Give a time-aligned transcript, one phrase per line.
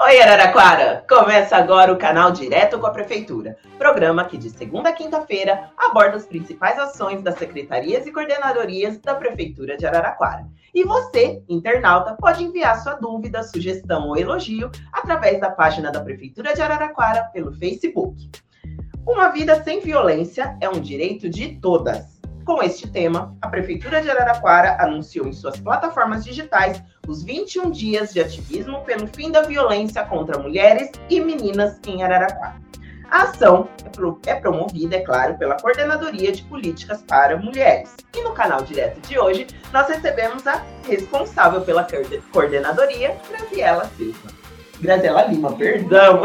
[0.00, 1.04] Oi, Araraquara!
[1.08, 6.16] Começa agora o canal Direto com a Prefeitura, programa que de segunda a quinta-feira aborda
[6.16, 10.46] as principais ações das secretarias e coordenadorias da Prefeitura de Araraquara.
[10.72, 16.54] E você, internauta, pode enviar sua dúvida, sugestão ou elogio através da página da Prefeitura
[16.54, 18.30] de Araraquara pelo Facebook.
[19.04, 22.18] Uma vida sem violência é um direito de todas.
[22.44, 28.12] Com este tema, a Prefeitura de Araraquara anunciou em suas plataformas digitais os 21 dias
[28.12, 32.60] de ativismo pelo fim da violência contra mulheres e meninas em Araraquara.
[33.10, 33.66] A ação
[34.26, 37.96] é, é promovida, é claro, pela Coordenadoria de Políticas para Mulheres.
[38.14, 41.86] E no canal direto de hoje, nós recebemos a responsável pela
[42.30, 44.28] coordenadoria, Graziela Silva.
[44.78, 46.22] Graziela Lima, perdão.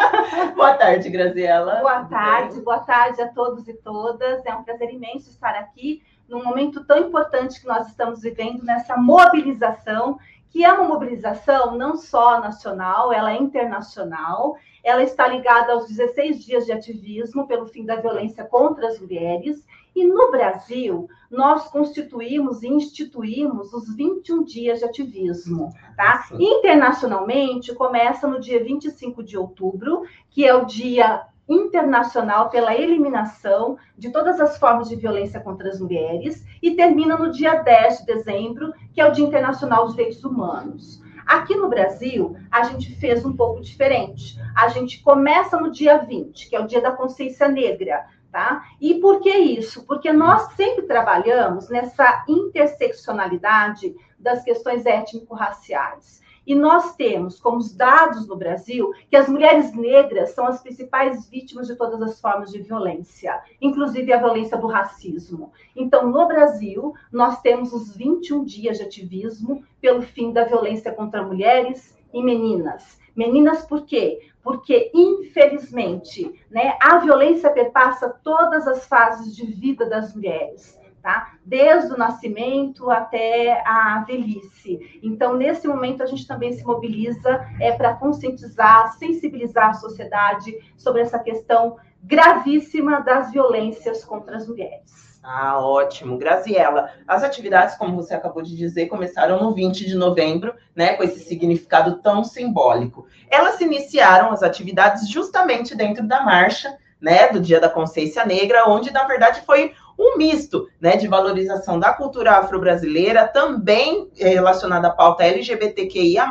[0.56, 1.76] boa tarde, Graziela.
[1.76, 4.44] Boa tarde, boa tarde a todos e todas.
[4.46, 8.96] É um prazer imenso estar aqui num momento tão importante que nós estamos vivendo nessa
[8.96, 10.18] mobilização,
[10.50, 14.56] que é uma mobilização não só nacional, ela é internacional.
[14.82, 19.64] Ela está ligada aos 16 dias de ativismo pelo fim da violência contra as mulheres
[19.94, 25.72] e no Brasil, nós constituímos e instituímos os 21 dias de ativismo.
[25.96, 26.26] Tá?
[26.32, 34.10] Internacionalmente, começa no dia 25 de outubro, que é o dia internacional pela eliminação de
[34.10, 38.72] todas as formas de violência contra as mulheres, e termina no dia 10 de dezembro,
[38.92, 41.02] que é o Dia Internacional dos Direitos Humanos.
[41.26, 44.38] Aqui no Brasil, a gente fez um pouco diferente.
[44.54, 48.64] A gente começa no dia 20, que é o Dia da Consciência Negra, Tá?
[48.80, 49.86] E por que isso?
[49.86, 56.20] Porque nós sempre trabalhamos nessa interseccionalidade das questões étnico-raciais.
[56.46, 61.66] E nós temos como dados no Brasil que as mulheres negras são as principais vítimas
[61.66, 65.52] de todas as formas de violência, inclusive a violência do racismo.
[65.74, 71.22] Então, no Brasil, nós temos os 21 dias de ativismo pelo fim da violência contra
[71.22, 72.98] mulheres e meninas.
[73.16, 74.28] Meninas por quê?
[74.42, 80.78] Porque, infelizmente, né, a violência perpassa todas as fases de vida das mulheres.
[81.04, 81.34] Tá?
[81.44, 84.98] Desde o nascimento até a velhice.
[85.02, 91.02] Então, nesse momento, a gente também se mobiliza é, para conscientizar, sensibilizar a sociedade sobre
[91.02, 95.20] essa questão gravíssima das violências contra as mulheres.
[95.22, 96.16] Ah, ótimo.
[96.16, 101.02] Graziela, as atividades, como você acabou de dizer, começaram no 20 de novembro, né, com
[101.02, 103.06] esse significado tão simbólico.
[103.30, 108.90] Elas iniciaram as atividades justamente dentro da marcha, né, do Dia da Consciência Negra, onde,
[108.90, 115.24] na verdade, foi um misto, né, de valorização da cultura afro-brasileira, também relacionada à pauta
[115.24, 116.30] LGBTQIA+,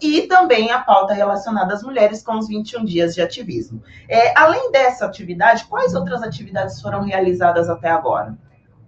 [0.00, 3.82] e também a pauta relacionada às mulheres com os 21 dias de ativismo.
[4.08, 8.36] É, além dessa atividade, quais outras atividades foram realizadas até agora?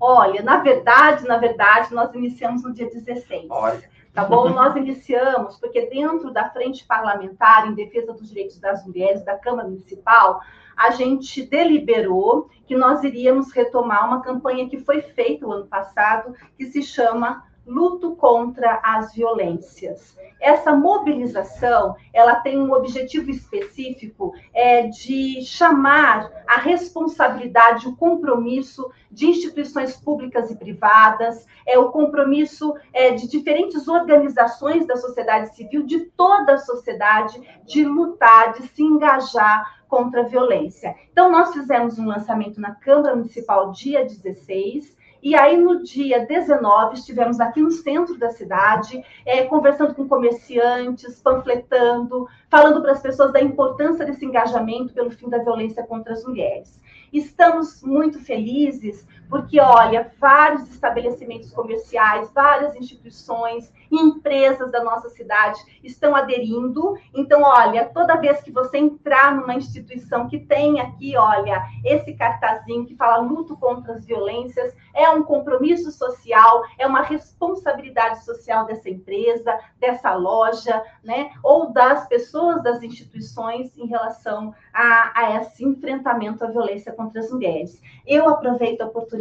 [0.01, 3.47] Olha, na verdade, na verdade, nós iniciamos no dia 16.
[3.49, 3.94] Olha.
[4.15, 4.49] Tá bom?
[4.49, 9.67] Nós iniciamos, porque dentro da frente parlamentar em defesa dos direitos das mulheres da Câmara
[9.67, 10.41] Municipal,
[10.77, 16.33] a gente deliberou que nós iríamos retomar uma campanha que foi feita o ano passado,
[16.57, 20.17] que se chama luto contra as violências.
[20.41, 29.27] Essa mobilização, ela tem um objetivo específico é de chamar a responsabilidade, o compromisso de
[29.27, 36.01] instituições públicas e privadas, é o compromisso é, de diferentes organizações da sociedade civil, de
[36.17, 40.95] toda a sociedade, de lutar, de se engajar contra a violência.
[41.13, 46.97] Então, nós fizemos um lançamento na Câmara Municipal dia 16, e aí, no dia 19,
[46.97, 53.33] estivemos aqui no centro da cidade, é, conversando com comerciantes, panfletando, falando para as pessoas
[53.33, 56.79] da importância desse engajamento pelo fim da violência contra as mulheres.
[57.11, 66.15] Estamos muito felizes porque, olha, vários estabelecimentos comerciais, várias instituições, empresas da nossa cidade estão
[66.15, 66.97] aderindo.
[67.15, 72.87] Então, olha, toda vez que você entrar numa instituição que tem aqui, olha, esse cartazinho
[72.87, 78.89] que fala luto contra as violências, é um compromisso social, é uma responsabilidade social dessa
[78.89, 86.45] empresa, dessa loja, né, ou das pessoas das instituições em relação a, a esse enfrentamento
[86.45, 87.81] à violência contra as mulheres.
[88.07, 89.14] Eu aproveito a oportunidade,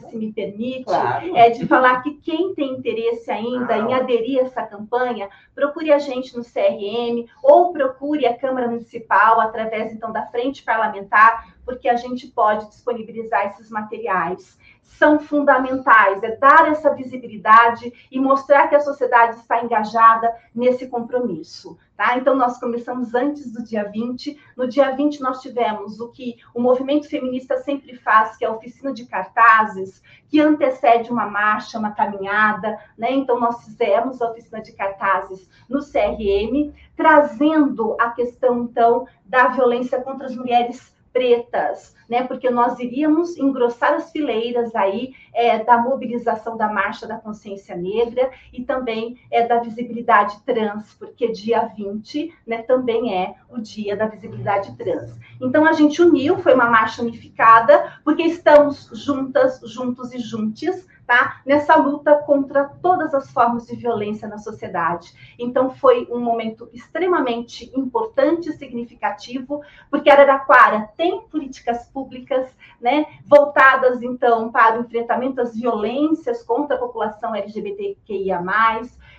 [0.00, 1.36] se me permite, claro.
[1.36, 5.98] é, de falar que quem tem interesse ainda em aderir a essa campanha, procure a
[5.98, 11.96] gente no CRM ou procure a Câmara Municipal através então da frente parlamentar, porque a
[11.96, 14.58] gente pode disponibilizar esses materiais.
[14.82, 21.76] são fundamentais, é dar essa visibilidade e mostrar que a sociedade está engajada nesse compromisso.
[21.96, 22.18] Tá?
[22.18, 24.36] Então, nós começamos antes do dia 20.
[24.56, 28.52] No dia 20, nós tivemos o que o movimento feminista sempre faz, que é a
[28.52, 32.78] oficina de cartazes, que antecede uma marcha, uma caminhada.
[32.98, 33.12] Né?
[33.12, 40.00] Então, nós fizemos a oficina de cartazes no CRM, trazendo a questão, então, da violência
[40.00, 42.24] contra as mulheres pretas, né?
[42.24, 48.30] Porque nós iríamos engrossar as fileiras aí é, da mobilização da marcha da consciência negra
[48.52, 54.06] e também é da visibilidade trans, porque dia 20, né, também é o dia da
[54.06, 55.18] visibilidade trans.
[55.40, 61.40] Então a gente uniu, foi uma marcha unificada, porque estamos juntas, juntos e juntos tá?
[61.44, 65.14] Nessa luta contra todas as formas de violência na sociedade.
[65.38, 74.02] Então foi um momento extremamente importante e significativo, porque Araraquara tem políticas públicas, né, voltadas
[74.02, 78.42] então para o enfrentamento às violências contra a população LGBTQIA+,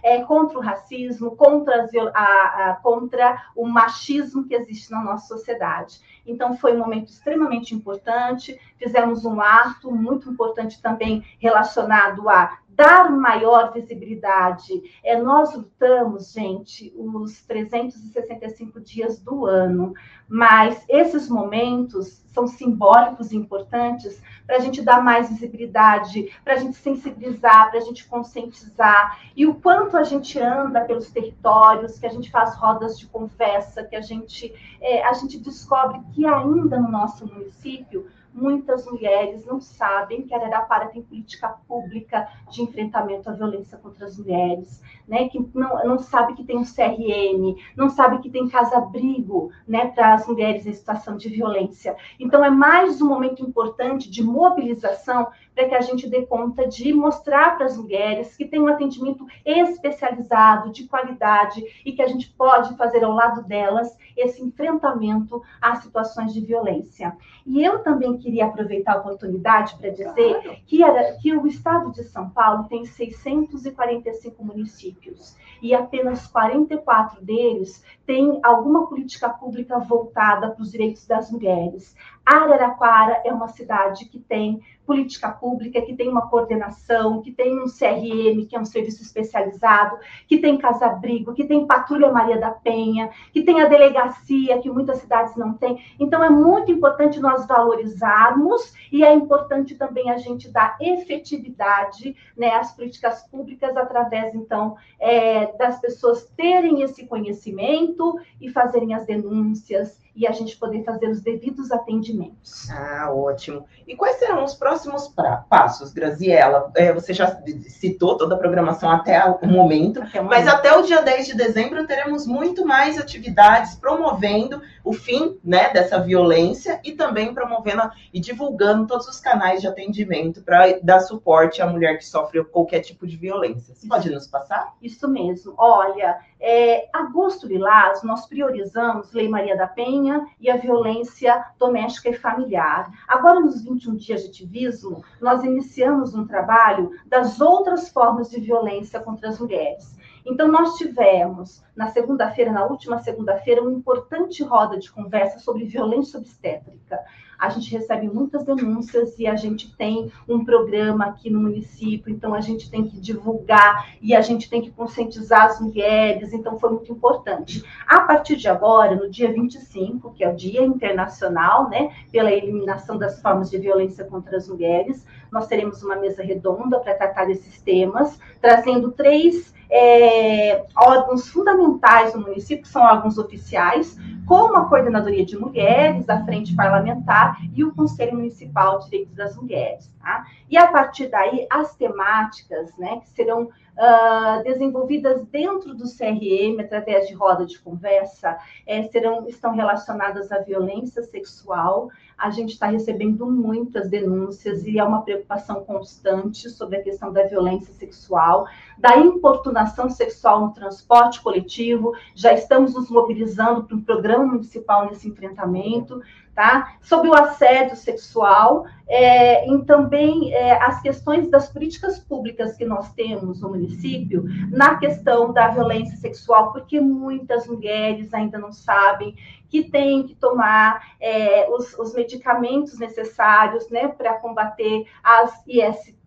[0.03, 5.99] é, contra o racismo, contra, a, a, contra o machismo que existe na nossa sociedade.
[6.25, 8.59] Então, foi um momento extremamente importante.
[8.77, 14.73] Fizemos um ato muito importante também relacionado a dar maior visibilidade.
[15.03, 19.93] É, nós lutamos, gente, os 365 dias do ano,
[20.27, 26.57] mas esses momentos são simbólicos e importantes para a gente dar mais visibilidade, para a
[26.57, 29.19] gente sensibilizar, para a gente conscientizar.
[29.35, 33.83] E o quanto a gente anda pelos territórios, que a gente faz rodas de conversa,
[33.83, 39.61] que a gente, é, a gente descobre que ainda no nosso município muitas mulheres não
[39.61, 45.29] sabem que Araraquara tem política pública de enfrentamento à violência contra as mulheres, né?
[45.29, 50.13] Que não, não sabe que tem um CRM, não sabe que tem casa-abrigo, né, para
[50.13, 51.95] as mulheres em situação de violência.
[52.19, 56.93] Então é mais um momento importante de mobilização para que a gente dê conta de
[56.93, 62.29] mostrar para as mulheres que tem um atendimento especializado, de qualidade e que a gente
[62.33, 67.15] pode fazer ao lado delas esse enfrentamento às situações de violência.
[67.45, 70.57] E eu também queria aproveitar a oportunidade para dizer claro.
[70.65, 77.83] que, era, que o estado de São Paulo tem 645 municípios e apenas 44 deles
[78.05, 81.95] têm alguma política pública voltada para os direitos das mulheres.
[82.25, 87.65] Araraquara é uma cidade que tem política pública, que tem uma coordenação, que tem um
[87.65, 89.97] CRM, que é um serviço especializado,
[90.27, 94.99] que tem casa-abrigo, que tem patrulha Maria da Penha, que tem a delegacia, que muitas
[94.99, 95.83] cidades não têm.
[95.99, 102.55] Então, é muito importante nós valorizarmos e é importante também a gente dar efetividade né,
[102.55, 110.04] às políticas públicas através, então, é, das pessoas terem esse conhecimento e fazerem as denúncias
[110.15, 112.69] e a gente poder fazer os devidos atendimentos.
[112.69, 113.65] Ah, ótimo.
[113.85, 116.71] E quais serão os próximos pra, passos, Graziela?
[116.75, 120.83] É, você já citou toda a programação até o momento, até o mas até o
[120.83, 126.93] dia 10 de dezembro teremos muito mais atividades promovendo o fim né, dessa violência e
[126.93, 132.05] também promovendo e divulgando todos os canais de atendimento para dar suporte à mulher que
[132.05, 133.75] sofre qualquer tipo de violência.
[133.75, 134.73] Você pode nos passar?
[134.81, 135.53] Isso mesmo.
[135.57, 140.04] Olha, é, agosto lilás, nós priorizamos Lei Maria da Penha
[140.39, 142.89] e a violência doméstica e familiar.
[143.07, 148.99] Agora, nos 21 dias de ativismo, nós iniciamos um trabalho das outras formas de violência
[148.99, 149.95] contra as mulheres.
[150.25, 156.19] Então, nós tivemos, na segunda-feira, na última segunda-feira, uma importante roda de conversa sobre violência
[156.19, 156.99] obstétrica
[157.37, 162.33] a gente recebe muitas denúncias e a gente tem um programa aqui no município, então
[162.33, 166.71] a gente tem que divulgar e a gente tem que conscientizar as mulheres, então foi
[166.71, 167.63] muito importante.
[167.87, 172.97] A partir de agora, no dia 25, que é o Dia Internacional, né, pela eliminação
[172.97, 177.61] das formas de violência contra as mulheres, nós teremos uma mesa redonda para tratar desses
[177.61, 185.25] temas, trazendo três é, órgãos fundamentais no município, que são órgãos oficiais, como a Coordenadoria
[185.25, 189.91] de Mulheres, a Frente Parlamentar e o Conselho Municipal de Direitos das Mulheres.
[190.01, 190.25] Tá?
[190.49, 197.07] E a partir daí, as temáticas né, que serão uh, desenvolvidas dentro do CRM, através
[197.07, 201.89] de roda de conversa, é, serão, estão relacionadas à violência sexual.
[202.17, 207.23] A gente está recebendo muitas denúncias e é uma preocupação constante sobre a questão da
[207.23, 211.93] violência sexual, da importunação sexual no transporte coletivo.
[212.15, 216.01] Já estamos nos mobilizando para um programa municipal nesse enfrentamento
[216.35, 216.75] tá?
[216.81, 222.91] Sobre o assédio sexual é, e também é, as questões das políticas públicas que nós
[222.91, 229.15] temos no município na questão da violência sexual, porque muitas mulheres ainda não sabem
[229.49, 235.45] que tem que tomar é, os, os, medicamentos necessários né, para combater as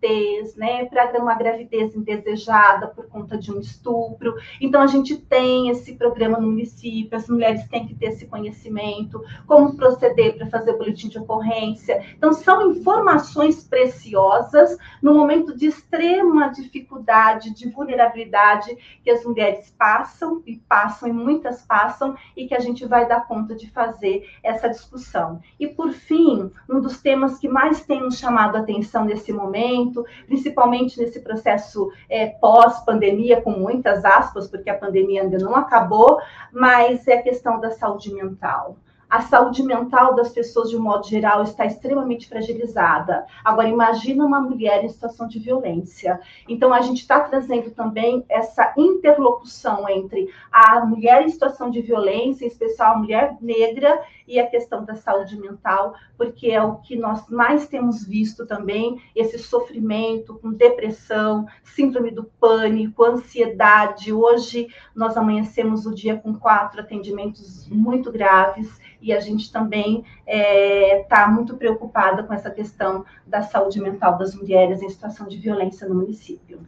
[0.01, 4.35] ISTs, né, para uma gravidez indesejada por conta de um estupro.
[4.61, 9.23] Então, a gente tem esse programa no município, as mulheres têm que ter esse conhecimento,
[9.45, 12.03] como proceder para fazer o boletim de ocorrência.
[12.15, 20.41] Então, são informações preciosas no momento de extrema dificuldade, de vulnerabilidade que as mulheres passam,
[20.45, 24.69] e passam, e muitas passam, e que a gente vai dar conta de fazer essa
[24.69, 25.39] discussão.
[25.59, 29.88] E, por fim, um dos temas que mais tem nos chamado a atenção nesse momento,
[30.25, 36.19] principalmente nesse processo é, pós-pandemia, com muitas aspas, porque a pandemia ainda não acabou,
[36.51, 38.75] mas é a questão da saúde mental
[39.09, 43.25] a saúde mental das pessoas, de um modo geral, está extremamente fragilizada.
[43.43, 46.19] Agora, imagina uma mulher em situação de violência.
[46.47, 52.45] Então, a gente está trazendo também essa interlocução entre a mulher em situação de violência,
[52.45, 53.99] em especial a mulher negra,
[54.29, 59.01] e a questão da saúde mental, porque é o que nós mais temos visto também,
[59.15, 64.13] esse sofrimento com depressão, síndrome do pânico, ansiedade.
[64.13, 70.37] Hoje, nós amanhecemos o dia com quatro atendimentos muito graves e a gente também está
[70.37, 75.37] é, tá muito preocupada com essa questão da saúde mental das mulheres em situação de
[75.37, 76.59] violência no município.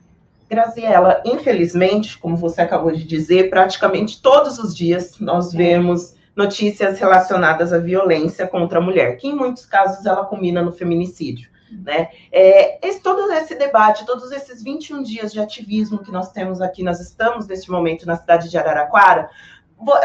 [0.49, 5.57] Graziela, infelizmente, como você acabou de dizer, praticamente todos os dias nós é.
[5.57, 10.71] vemos notícias relacionadas à violência contra a mulher, que em muitos casos ela combina no
[10.71, 11.49] feminicídio.
[11.71, 12.09] Né?
[12.31, 16.83] É, esse, todo esse debate, todos esses 21 dias de ativismo que nós temos aqui,
[16.83, 19.29] nós estamos neste momento na cidade de Araraquara,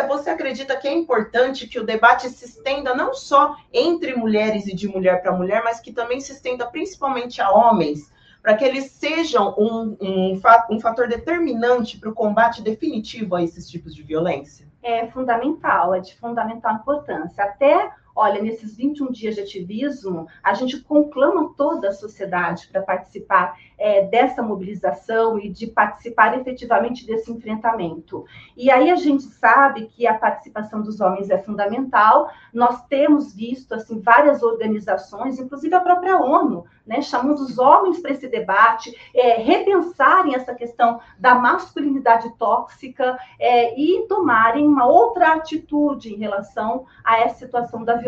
[0.09, 4.75] você acredita que é importante que o debate se estenda não só entre mulheres e
[4.75, 8.92] de mulher para mulher, mas que também se estenda principalmente a homens, para que eles
[8.92, 10.40] sejam um, um,
[10.71, 14.66] um fator determinante para o combate definitivo a esses tipos de violência?
[14.83, 17.42] É fundamental, é de fundamental importância.
[17.42, 23.58] Até Olha, nesses 21 dias de ativismo, a gente conclama toda a sociedade para participar
[23.76, 28.25] é, dessa mobilização e de participar efetivamente desse enfrentamento.
[28.56, 32.30] E aí a gente sabe que a participação dos homens é fundamental.
[32.54, 38.12] Nós temos visto assim várias organizações, inclusive a própria ONU, né, chamando os homens para
[38.12, 46.14] esse debate, é, repensarem essa questão da masculinidade tóxica é, e tomarem uma outra atitude
[46.14, 48.05] em relação a essa situação da violência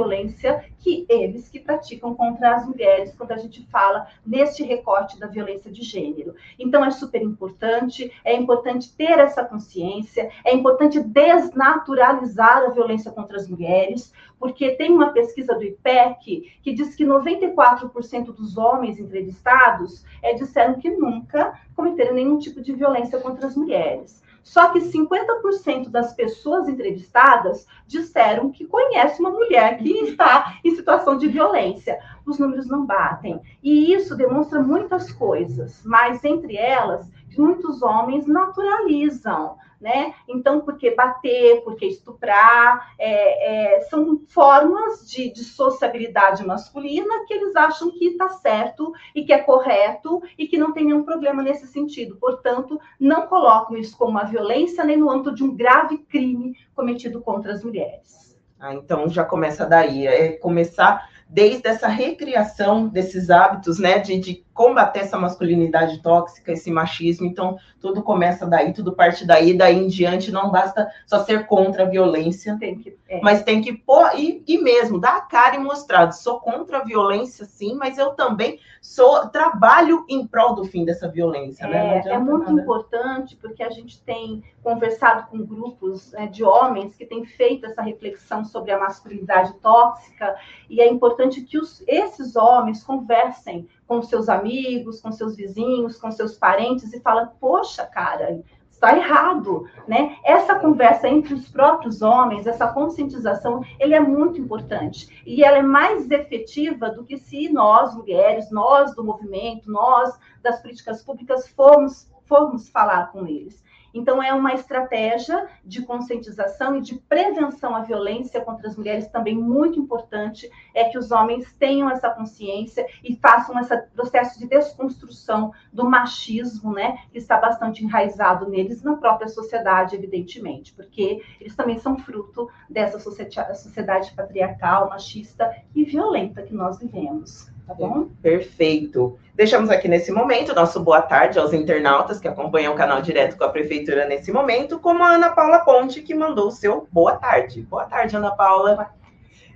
[0.78, 5.71] que eles que praticam contra as mulheres, quando a gente fala neste recorte da violência
[5.71, 6.35] de gênero.
[6.59, 13.37] Então, é super importante, é importante ter essa consciência, é importante desnaturalizar a violência contra
[13.37, 20.05] as mulheres, porque tem uma pesquisa do IPEC que diz que 94% dos homens entrevistados
[20.23, 24.23] é, disseram que nunca cometeram nenhum tipo de violência contra as mulheres.
[24.49, 31.19] Só que 50% das pessoas entrevistadas disseram que conhece uma mulher que está em situação
[31.19, 31.99] de violência.
[32.25, 33.43] Os números não batem.
[33.62, 40.14] E isso demonstra muitas coisas, mas entre elas, muitos homens naturalizam né?
[40.28, 47.54] Então, porque bater, porque estuprar, é, é, são formas de, de, sociabilidade masculina que eles
[47.54, 51.66] acham que está certo e que é correto e que não tem nenhum problema nesse
[51.66, 52.16] sentido.
[52.16, 57.20] Portanto, não colocam isso como uma violência nem no âmbito de um grave crime cometido
[57.20, 58.37] contra as mulheres.
[58.61, 64.44] Ah, então já começa daí, é começar desde essa recriação desses hábitos, né, de, de
[64.59, 67.25] combater essa masculinidade tóxica, esse machismo.
[67.25, 70.33] Então, tudo começa daí, tudo parte daí, daí em diante.
[70.33, 73.21] Não basta só ser contra a violência, tem que, é.
[73.21, 76.85] mas tem que pôr e, e mesmo dar a cara e mostrar: sou contra a
[76.85, 81.69] violência, sim, mas eu também sou trabalho em prol do fim dessa violência.
[81.69, 82.03] Né?
[82.05, 82.61] É, é muito nada.
[82.61, 87.81] importante porque a gente tem conversado com grupos né, de homens que têm feito essa
[87.81, 90.35] reflexão sobre a masculinidade tóxica
[90.69, 96.12] e é importante que os, esses homens conversem com seus amigos, com seus vizinhos, com
[96.12, 98.40] seus parentes e fala: "Poxa, cara,
[98.78, 100.16] está errado, né?
[100.25, 105.62] Essa conversa entre os próprios homens, essa conscientização, ele é muito importante e ela é
[105.62, 112.09] mais efetiva do que se nós mulheres, nós do movimento, nós das políticas públicas formos
[112.28, 113.64] formos falar com eles.
[113.92, 119.37] Então, é uma estratégia de conscientização e de prevenção à violência contra as mulheres também
[119.37, 125.52] muito importante, é que os homens tenham essa consciência e façam esse processo de desconstrução
[125.73, 131.78] do machismo, né, que está bastante enraizado neles na própria sociedade, evidentemente, porque eles também
[131.78, 137.58] são fruto dessa sociedade patriarcal, machista e violenta que nós vivemos.
[137.69, 138.09] Tá bom?
[138.23, 139.19] Perfeito.
[139.35, 143.45] Deixamos aqui nesse momento nosso boa tarde aos internautas que acompanham o canal direto com
[143.45, 147.61] a Prefeitura nesse momento, como a Ana Paula Ponte, que mandou o seu boa tarde.
[147.61, 148.91] Boa tarde, Ana Paula.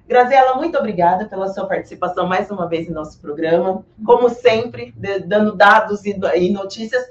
[0.06, 3.82] Graziela, muito obrigada pela sua participação mais uma vez em nosso programa.
[4.04, 4.94] Como sempre,
[5.26, 7.02] dando dados e notícias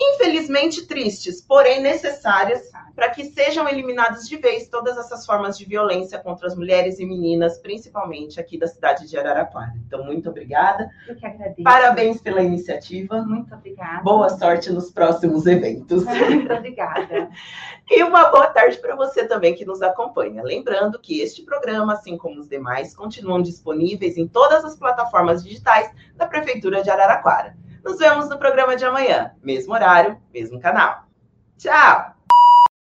[0.00, 6.18] infelizmente tristes, porém necessárias para que sejam eliminadas de vez todas essas formas de violência
[6.18, 9.72] contra as mulheres e meninas, principalmente aqui da cidade de Araraquara.
[9.86, 10.90] Então, muito obrigada.
[11.06, 11.62] Eu que agradeço.
[11.62, 13.22] Parabéns pela iniciativa.
[13.22, 14.02] Muito obrigada.
[14.02, 16.04] Boa sorte nos próximos eventos.
[16.04, 17.30] Muito obrigada.
[17.88, 20.42] e uma boa tarde para você também que nos acompanha.
[20.42, 25.88] Lembrando que este programa, assim como os demais, continuam disponíveis em todas as plataformas digitais
[26.16, 27.56] da Prefeitura de Araraquara.
[27.88, 31.06] Nos vemos no programa de amanhã, mesmo horário, mesmo canal.
[31.56, 32.17] Tchau!